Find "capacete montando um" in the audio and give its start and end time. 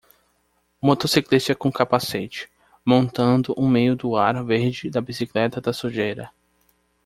1.71-3.69